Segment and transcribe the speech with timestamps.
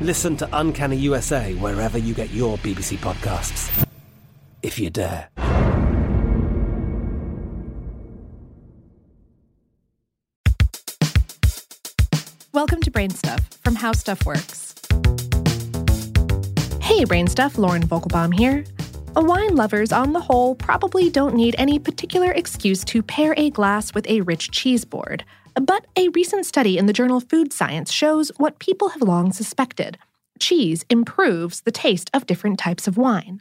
[0.00, 3.86] Listen to Uncanny USA wherever you get your BBC podcasts.
[4.62, 5.30] If you dare.
[12.52, 14.74] Welcome to Brain Stuff from How Stuff Works.
[16.82, 18.66] Hey, Brain Stuff, Lauren Vogelbaum here.
[19.14, 23.94] Wine lovers, on the whole, probably don't need any particular excuse to pair a glass
[23.94, 25.24] with a rich cheese board.
[25.60, 29.98] But a recent study in the journal Food Science shows what people have long suspected
[30.38, 33.40] cheese improves the taste of different types of wine.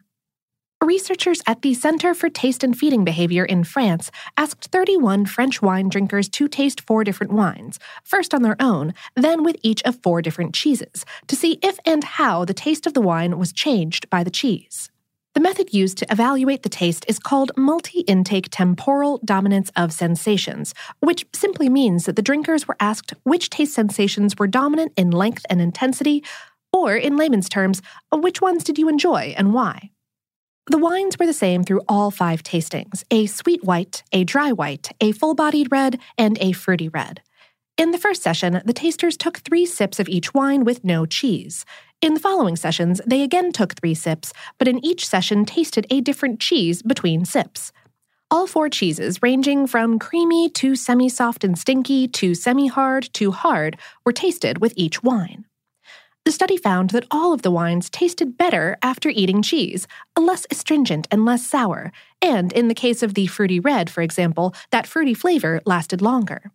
[0.82, 5.90] Researchers at the Center for Taste and Feeding Behavior in France asked 31 French wine
[5.90, 10.22] drinkers to taste four different wines, first on their own, then with each of four
[10.22, 14.24] different cheeses, to see if and how the taste of the wine was changed by
[14.24, 14.90] the cheese.
[15.46, 21.24] Method used to evaluate the taste is called multi intake temporal dominance of sensations, which
[21.36, 25.62] simply means that the drinkers were asked which taste sensations were dominant in length and
[25.62, 26.24] intensity,
[26.74, 29.92] or in layman's terms, which ones did you enjoy and why.
[30.72, 34.90] The wines were the same through all five tastings a sweet white, a dry white,
[35.00, 37.22] a full bodied red, and a fruity red.
[37.78, 41.66] In the first session, the tasters took three sips of each wine with no cheese.
[42.06, 46.02] In the following sessions, they again took three sips, but in each session tasted a
[46.02, 47.72] different cheese between sips.
[48.30, 53.32] All four cheeses, ranging from creamy to semi soft and stinky to semi hard to
[53.32, 55.46] hard, were tasted with each wine.
[56.26, 61.08] The study found that all of the wines tasted better after eating cheese, less astringent
[61.10, 61.92] and less sour,
[62.22, 66.52] and in the case of the fruity red, for example, that fruity flavor lasted longer.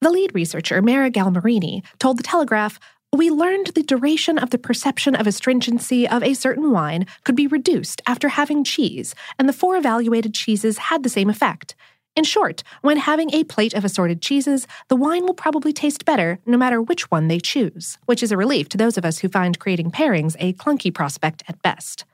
[0.00, 2.78] The lead researcher, Mara Galmarini, told The Telegraph,
[3.16, 7.46] we learned the duration of the perception of astringency of a certain wine could be
[7.46, 11.74] reduced after having cheese, and the four evaluated cheeses had the same effect.
[12.14, 16.38] In short, when having a plate of assorted cheeses, the wine will probably taste better
[16.44, 19.28] no matter which one they choose, which is a relief to those of us who
[19.28, 22.04] find creating pairings a clunky prospect at best.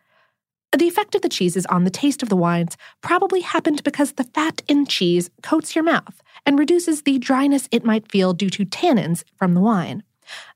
[0.77, 4.25] The effect of the cheeses on the taste of the wines probably happened because the
[4.25, 8.65] fat in cheese coats your mouth and reduces the dryness it might feel due to
[8.65, 10.03] tannins from the wine.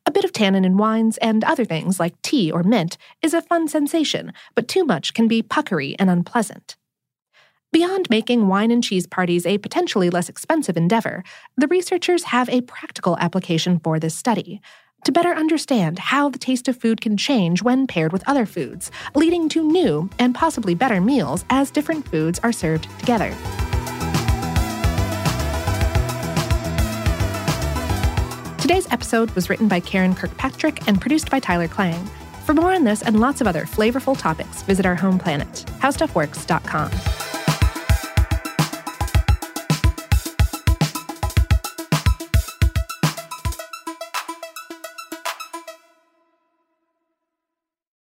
[0.07, 3.43] A bit of tannin in wines and other things like tea or mint is a
[3.43, 6.77] fun sensation, but too much can be puckery and unpleasant.
[7.71, 11.23] Beyond making wine and cheese parties a potentially less expensive endeavor,
[11.57, 14.61] the researchers have a practical application for this study
[15.05, 18.91] to better understand how the taste of food can change when paired with other foods,
[19.15, 23.35] leading to new and possibly better meals as different foods are served together.
[28.69, 32.05] Today's episode was written by Karen Kirkpatrick and produced by Tyler Klang.
[32.45, 36.91] For more on this and lots of other flavorful topics, visit our home planet, howstuffworks.com.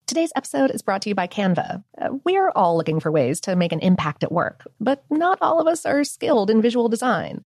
[0.09, 1.85] Today's episode is brought to you by Canva.
[1.97, 5.61] Uh, we're all looking for ways to make an impact at work, but not all
[5.61, 7.45] of us are skilled in visual design.